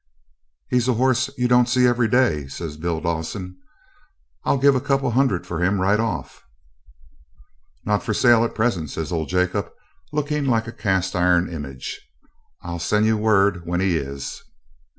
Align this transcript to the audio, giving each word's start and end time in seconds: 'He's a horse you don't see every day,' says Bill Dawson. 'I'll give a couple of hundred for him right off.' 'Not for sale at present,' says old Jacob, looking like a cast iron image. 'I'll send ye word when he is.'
'He's 0.71 0.87
a 0.87 0.95
horse 0.95 1.29
you 1.37 1.47
don't 1.47 1.69
see 1.69 1.85
every 1.85 2.07
day,' 2.07 2.47
says 2.47 2.75
Bill 2.75 3.01
Dawson. 3.01 3.57
'I'll 4.45 4.57
give 4.57 4.73
a 4.73 4.81
couple 4.81 5.09
of 5.09 5.13
hundred 5.13 5.45
for 5.45 5.59
him 5.63 5.79
right 5.79 5.99
off.' 5.99 6.41
'Not 7.85 8.01
for 8.01 8.11
sale 8.11 8.43
at 8.43 8.55
present,' 8.55 8.89
says 8.89 9.11
old 9.11 9.29
Jacob, 9.29 9.69
looking 10.11 10.45
like 10.45 10.65
a 10.65 10.71
cast 10.73 11.15
iron 11.15 11.47
image. 11.47 12.01
'I'll 12.63 12.79
send 12.79 13.05
ye 13.05 13.13
word 13.13 13.67
when 13.67 13.79
he 13.79 13.95
is.' 13.95 14.41